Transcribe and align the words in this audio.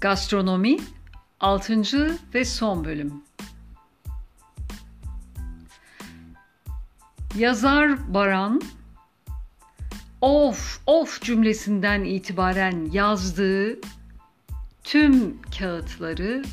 Gastronomi 0.00 0.76
6. 1.40 2.18
ve 2.34 2.44
son 2.44 2.84
bölüm. 2.84 3.12
Yazar 7.36 8.14
Baran 8.14 8.62
of 10.20 10.80
of 10.86 11.22
cümlesinden 11.22 12.04
itibaren 12.04 12.90
yazdığı 12.92 13.80
tüm 14.84 15.42
kağıtları 15.58 16.44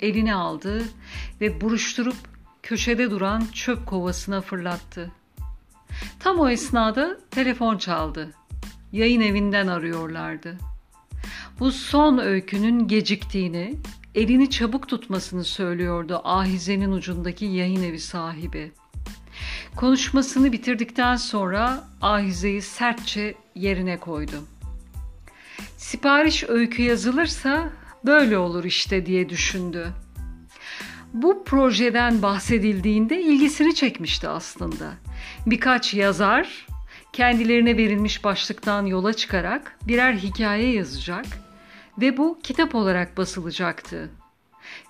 eline 0.00 0.34
aldı 0.34 0.82
ve 1.40 1.60
buruşturup 1.60 2.16
köşede 2.62 3.10
duran 3.10 3.46
çöp 3.52 3.86
kovasına 3.86 4.40
fırlattı. 4.40 5.10
Tam 6.20 6.38
o 6.38 6.48
esnada 6.48 7.18
telefon 7.30 7.78
çaldı. 7.78 8.34
Yayın 8.92 9.20
evinden 9.20 9.66
arıyorlardı. 9.66 10.58
Bu 11.60 11.72
son 11.72 12.18
öykünün 12.18 12.88
geciktiğini, 12.88 13.74
elini 14.14 14.50
çabuk 14.50 14.88
tutmasını 14.88 15.44
söylüyordu 15.44 16.20
ahizenin 16.24 16.92
ucundaki 16.92 17.44
yayın 17.44 17.82
evi 17.82 18.00
sahibi. 18.00 18.72
Konuşmasını 19.76 20.52
bitirdikten 20.52 21.16
sonra 21.16 21.84
ahizeyi 22.02 22.62
sertçe 22.62 23.34
yerine 23.54 23.96
koydu. 24.00 24.36
Sipariş 25.76 26.44
öykü 26.48 26.82
yazılırsa 26.82 27.70
böyle 28.04 28.38
olur 28.38 28.64
işte 28.64 29.06
diye 29.06 29.28
düşündü. 29.28 29.92
Bu 31.14 31.44
projeden 31.44 32.22
bahsedildiğinde 32.22 33.22
ilgisini 33.22 33.74
çekmişti 33.74 34.28
aslında. 34.28 34.94
Birkaç 35.46 35.94
yazar 35.94 36.66
kendilerine 37.16 37.76
verilmiş 37.76 38.24
başlıktan 38.24 38.86
yola 38.86 39.12
çıkarak 39.12 39.78
birer 39.82 40.12
hikaye 40.12 40.72
yazacak 40.72 41.26
ve 42.00 42.16
bu 42.16 42.38
kitap 42.42 42.74
olarak 42.74 43.16
basılacaktı. 43.16 44.10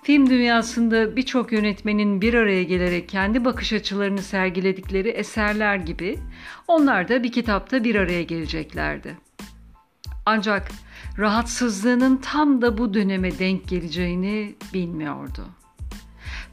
Film 0.03 0.29
dünyasında 0.29 1.15
birçok 1.15 1.51
yönetmenin 1.51 2.21
bir 2.21 2.33
araya 2.33 2.63
gelerek 2.63 3.09
kendi 3.09 3.45
bakış 3.45 3.73
açılarını 3.73 4.21
sergiledikleri 4.21 5.09
eserler 5.09 5.75
gibi 5.75 6.19
onlar 6.67 7.09
da 7.09 7.23
bir 7.23 7.31
kitapta 7.31 7.83
bir 7.83 7.95
araya 7.95 8.23
geleceklerdi. 8.23 9.17
Ancak 10.25 10.71
rahatsızlığının 11.17 12.17
tam 12.17 12.61
da 12.61 12.77
bu 12.77 12.93
döneme 12.93 13.39
denk 13.39 13.67
geleceğini 13.67 14.55
bilmiyordu. 14.73 15.45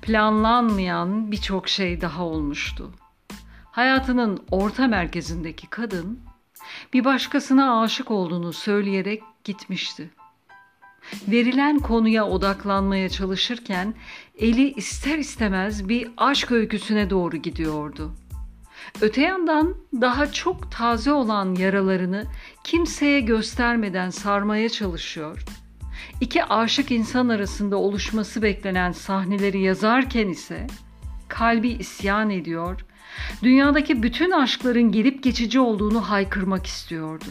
Planlanmayan 0.02 1.32
birçok 1.32 1.68
şey 1.68 2.00
daha 2.00 2.24
olmuştu. 2.24 2.90
Hayatının 3.74 4.44
orta 4.50 4.86
merkezindeki 4.88 5.66
kadın 5.66 6.20
bir 6.92 7.04
başkasına 7.04 7.82
aşık 7.82 8.10
olduğunu 8.10 8.52
söyleyerek 8.52 9.22
gitmişti. 9.44 10.10
Verilen 11.28 11.78
konuya 11.78 12.26
odaklanmaya 12.26 13.08
çalışırken 13.08 13.94
eli 14.38 14.72
ister 14.72 15.18
istemez 15.18 15.88
bir 15.88 16.10
aşk 16.16 16.52
öyküsüne 16.52 17.10
doğru 17.10 17.36
gidiyordu. 17.36 18.12
Öte 19.00 19.20
yandan 19.20 19.74
daha 20.00 20.32
çok 20.32 20.72
taze 20.72 21.12
olan 21.12 21.54
yaralarını 21.54 22.24
kimseye 22.64 23.20
göstermeden 23.20 24.10
sarmaya 24.10 24.68
çalışıyor. 24.68 25.44
İki 26.20 26.44
aşık 26.44 26.90
insan 26.90 27.28
arasında 27.28 27.76
oluşması 27.76 28.42
beklenen 28.42 28.92
sahneleri 28.92 29.60
yazarken 29.60 30.28
ise 30.28 30.66
kalbi 31.28 31.68
isyan 31.68 32.30
ediyor, 32.30 32.84
dünyadaki 33.42 34.02
bütün 34.02 34.30
aşkların 34.30 34.92
gelip 34.92 35.22
geçici 35.22 35.60
olduğunu 35.60 36.10
haykırmak 36.10 36.66
istiyordu. 36.66 37.24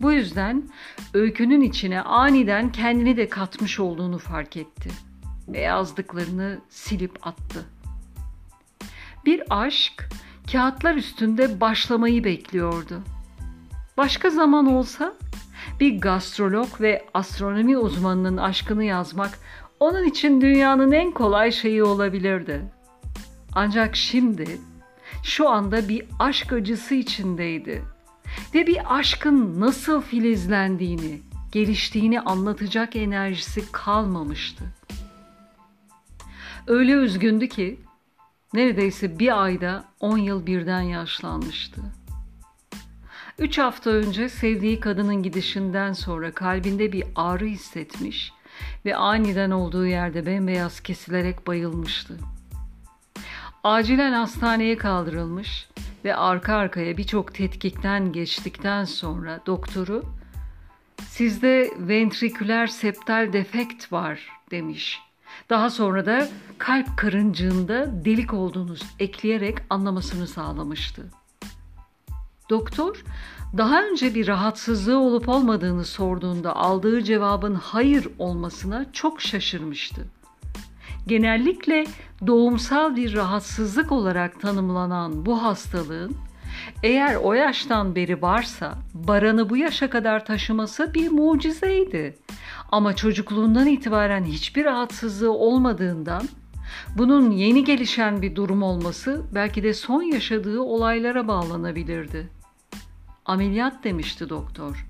Bu 0.00 0.12
yüzden 0.12 0.68
öykünün 1.14 1.60
içine 1.60 2.00
aniden 2.02 2.72
kendini 2.72 3.16
de 3.16 3.28
katmış 3.28 3.80
olduğunu 3.80 4.18
fark 4.18 4.56
etti 4.56 4.90
ve 5.48 5.60
yazdıklarını 5.60 6.58
silip 6.68 7.26
attı. 7.26 7.64
Bir 9.26 9.42
aşk 9.50 10.08
kağıtlar 10.52 10.94
üstünde 10.94 11.60
başlamayı 11.60 12.24
bekliyordu. 12.24 13.02
Başka 13.96 14.30
zaman 14.30 14.66
olsa 14.66 15.14
bir 15.80 16.00
gastrolog 16.00 16.80
ve 16.80 17.04
astronomi 17.14 17.78
uzmanının 17.78 18.36
aşkını 18.36 18.84
yazmak 18.84 19.38
onun 19.80 20.04
için 20.04 20.40
dünyanın 20.40 20.92
en 20.92 21.10
kolay 21.10 21.52
şeyi 21.52 21.82
olabilirdi. 21.82 22.79
Ancak 23.54 23.96
şimdi 23.96 24.60
şu 25.22 25.48
anda 25.48 25.88
bir 25.88 26.04
aşk 26.18 26.52
acısı 26.52 26.94
içindeydi 26.94 27.82
ve 28.54 28.66
bir 28.66 28.98
aşkın 28.98 29.60
nasıl 29.60 30.02
filizlendiğini, 30.02 31.20
geliştiğini 31.52 32.20
anlatacak 32.20 32.96
enerjisi 32.96 33.72
kalmamıştı. 33.72 34.64
Öyle 36.66 36.92
üzgündü 36.92 37.48
ki 37.48 37.80
neredeyse 38.54 39.18
bir 39.18 39.42
ayda 39.42 39.84
on 40.00 40.18
yıl 40.18 40.46
birden 40.46 40.80
yaşlanmıştı. 40.80 41.80
Üç 43.38 43.58
hafta 43.58 43.90
önce 43.90 44.28
sevdiği 44.28 44.80
kadının 44.80 45.22
gidişinden 45.22 45.92
sonra 45.92 46.32
kalbinde 46.32 46.92
bir 46.92 47.04
ağrı 47.14 47.46
hissetmiş 47.46 48.32
ve 48.84 48.96
aniden 48.96 49.50
olduğu 49.50 49.86
yerde 49.86 50.26
bembeyaz 50.26 50.80
kesilerek 50.80 51.46
bayılmıştı. 51.46 52.16
Acilen 53.64 54.12
hastaneye 54.12 54.76
kaldırılmış 54.76 55.68
ve 56.04 56.16
arka 56.16 56.54
arkaya 56.54 56.96
birçok 56.96 57.34
tetkikten 57.34 58.12
geçtikten 58.12 58.84
sonra 58.84 59.40
doktoru 59.46 60.04
sizde 61.08 61.70
ventriküler 61.78 62.66
septal 62.66 63.32
defekt 63.32 63.92
var 63.92 64.28
demiş. 64.50 65.00
Daha 65.50 65.70
sonra 65.70 66.06
da 66.06 66.28
kalp 66.58 66.96
karıncığında 66.96 68.04
delik 68.04 68.34
olduğunu 68.34 68.74
ekleyerek 68.98 69.58
anlamasını 69.70 70.26
sağlamıştı. 70.26 71.06
Doktor 72.50 73.04
daha 73.56 73.82
önce 73.82 74.14
bir 74.14 74.26
rahatsızlığı 74.26 74.98
olup 74.98 75.28
olmadığını 75.28 75.84
sorduğunda 75.84 76.56
aldığı 76.56 77.02
cevabın 77.02 77.54
hayır 77.54 78.08
olmasına 78.18 78.92
çok 78.92 79.20
şaşırmıştı. 79.20 80.06
Genellikle 81.06 81.86
doğumsal 82.26 82.96
bir 82.96 83.14
rahatsızlık 83.14 83.92
olarak 83.92 84.40
tanımlanan 84.40 85.26
bu 85.26 85.42
hastalığın 85.42 86.16
eğer 86.82 87.14
o 87.14 87.32
yaştan 87.32 87.94
beri 87.94 88.22
varsa 88.22 88.74
Baran'ı 88.94 89.50
bu 89.50 89.56
yaşa 89.56 89.90
kadar 89.90 90.24
taşıması 90.24 90.94
bir 90.94 91.10
mucizeydi. 91.10 92.18
Ama 92.72 92.96
çocukluğundan 92.96 93.66
itibaren 93.66 94.24
hiçbir 94.24 94.64
rahatsızlığı 94.64 95.32
olmadığından 95.32 96.22
bunun 96.96 97.30
yeni 97.30 97.64
gelişen 97.64 98.22
bir 98.22 98.36
durum 98.36 98.62
olması 98.62 99.22
belki 99.34 99.62
de 99.62 99.74
son 99.74 100.02
yaşadığı 100.02 100.60
olaylara 100.60 101.28
bağlanabilirdi. 101.28 102.28
Ameliyat 103.26 103.84
demişti 103.84 104.28
doktor. 104.28 104.89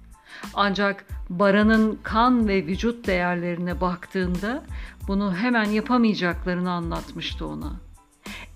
Ancak 0.54 1.04
Baran'ın 1.30 1.98
kan 2.02 2.48
ve 2.48 2.66
vücut 2.66 3.06
değerlerine 3.06 3.80
baktığında 3.80 4.64
bunu 5.08 5.36
hemen 5.36 5.64
yapamayacaklarını 5.64 6.70
anlatmıştı 6.70 7.46
ona. 7.46 7.72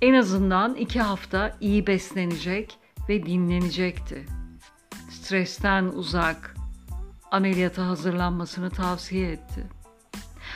En 0.02 0.14
azından 0.14 0.74
iki 0.74 1.00
hafta 1.00 1.56
iyi 1.60 1.86
beslenecek 1.86 2.78
ve 3.08 3.26
dinlenecekti. 3.26 4.26
Stresten 5.10 5.84
uzak, 5.84 6.54
ameliyata 7.30 7.86
hazırlanmasını 7.86 8.70
tavsiye 8.70 9.30
etti. 9.30 9.66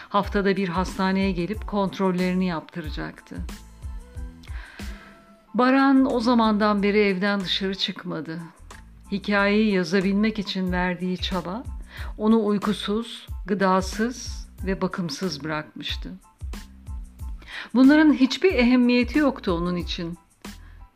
Haftada 0.08 0.56
bir 0.56 0.68
hastaneye 0.68 1.30
gelip 1.30 1.66
kontrollerini 1.66 2.46
yaptıracaktı. 2.46 3.36
Baran 5.54 6.14
o 6.14 6.20
zamandan 6.20 6.82
beri 6.82 6.98
evden 6.98 7.40
dışarı 7.40 7.74
çıkmadı. 7.74 8.40
Hikayeyi 9.12 9.74
yazabilmek 9.74 10.38
için 10.38 10.72
verdiği 10.72 11.18
çaba 11.18 11.64
onu 12.18 12.46
uykusuz, 12.46 13.26
gıdasız 13.46 14.48
ve 14.66 14.80
bakımsız 14.80 15.44
bırakmıştı. 15.44 16.12
Bunların 17.74 18.12
hiçbir 18.12 18.54
ehemmiyeti 18.54 19.18
yoktu 19.18 19.52
onun 19.52 19.76
için. 19.76 20.18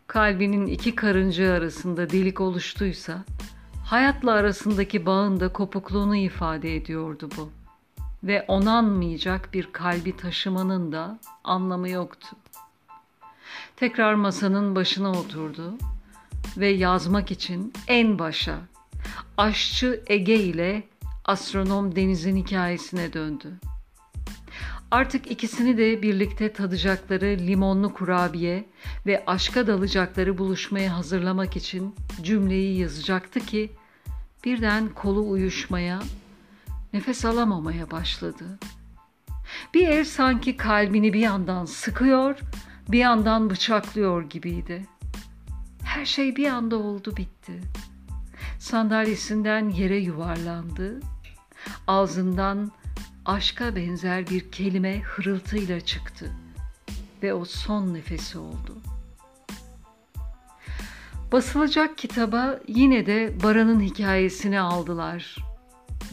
Kalbinin 0.07 0.67
iki 0.67 0.95
karıncı 0.95 1.53
arasında 1.53 2.11
delik 2.11 2.41
oluştuysa, 2.41 3.25
hayatla 3.85 4.33
arasındaki 4.33 5.07
bağın 5.07 5.41
da 5.41 5.53
kopukluğunu 5.53 6.17
ifade 6.17 6.77
ediyordu 6.77 7.29
bu. 7.37 7.51
Ve 8.25 8.45
onanmayacak 8.49 9.55
bir 9.55 9.73
kalbi 9.73 10.17
taşımanın 10.17 10.93
da 10.93 11.19
anlamı 11.45 11.89
yoktu. 11.89 12.29
Tekrar 13.77 14.15
masanın 14.15 14.75
başına 14.75 15.11
oturdu 15.11 15.79
ve 16.57 16.69
yazmak 16.69 17.31
için 17.31 17.73
en 17.89 18.19
başa 18.19 18.59
aşçı 19.37 20.03
Ege 20.07 20.35
ile 20.35 20.83
astronom 21.25 21.97
Deniz'in 21.97 22.37
hikayesine 22.37 23.13
döndü. 23.13 23.61
Artık 24.91 25.31
ikisini 25.31 25.77
de 25.77 26.03
birlikte 26.03 26.53
tadacakları 26.53 27.27
limonlu 27.27 27.95
kurabiye 27.95 28.65
ve 29.07 29.25
aşka 29.27 29.67
dalacakları 29.67 30.39
buluşmaya 30.39 30.97
hazırlamak 30.97 31.57
için 31.57 31.95
cümleyi 32.23 32.79
yazacaktı 32.79 33.41
ki 33.41 33.71
birden 34.45 34.89
kolu 34.89 35.31
uyuşmaya 35.31 36.03
nefes 36.93 37.25
alamamaya 37.25 37.91
başladı. 37.91 38.59
Bir 39.75 39.89
el 39.89 40.05
sanki 40.05 40.57
kalbini 40.57 41.13
bir 41.13 41.21
yandan 41.21 41.65
sıkıyor, 41.65 42.39
bir 42.89 42.99
yandan 42.99 43.51
bıçaklıyor 43.51 44.23
gibiydi. 44.23 44.87
Her 45.93 46.05
şey 46.05 46.37
bir 46.37 46.47
anda 46.47 46.77
oldu 46.77 47.17
bitti. 47.17 47.53
Sandalyesinden 48.59 49.69
yere 49.69 49.97
yuvarlandı. 49.97 51.01
Ağzından 51.87 52.73
aşka 53.25 53.77
benzer 53.77 54.27
bir 54.27 54.51
kelime 54.51 55.01
hırıltıyla 55.01 55.81
çıktı 55.81 56.33
ve 57.23 57.35
o 57.35 57.45
son 57.45 57.95
nefesi 57.95 58.39
oldu. 58.39 58.77
Basılacak 61.33 61.99
kitaba 61.99 62.61
yine 62.69 63.07
de 63.07 63.35
Baran'ın 63.43 63.81
hikayesini 63.81 64.61
aldılar. 64.61 65.37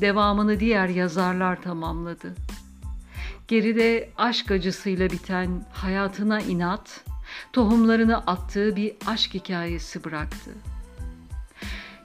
Devamını 0.01 0.59
diğer 0.59 0.87
yazarlar 0.87 1.61
tamamladı. 1.61 2.35
Geride 3.47 4.09
aşk 4.17 4.51
acısıyla 4.51 5.09
biten 5.09 5.65
hayatına 5.71 6.41
inat, 6.41 7.03
tohumlarını 7.53 8.17
attığı 8.17 8.75
bir 8.75 8.93
aşk 9.07 9.33
hikayesi 9.33 10.03
bıraktı. 10.03 10.51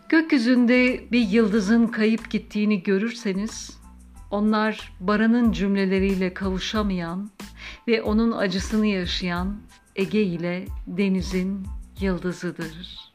Gökyüzünde 0.09 1.05
bir 1.12 1.29
yıldızın 1.29 1.87
kayıp 1.87 2.31
gittiğini 2.31 2.82
görürseniz, 2.82 3.79
onlar 4.31 4.93
Baran'ın 5.00 5.53
cümleleriyle 5.53 6.35
kavuşamayan 6.35 7.31
ve 7.88 8.03
onun 8.03 8.32
acısını 8.32 8.87
yaşayan 8.87 9.56
Ege 9.97 10.23
ile 10.23 10.67
denizin 10.87 11.67
yıldızıdır. 12.00 13.12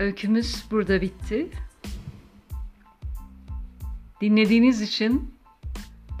Öykümüz 0.00 0.64
burada 0.70 1.00
bitti. 1.00 1.48
Dinlediğiniz 4.20 4.82
için 4.82 5.33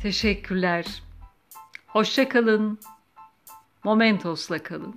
teşekkürler. 0.04 1.02
Hoşça 1.86 2.28
kalın. 2.28 2.78
Momentos'la 3.84 4.62
kalın. 4.62 4.94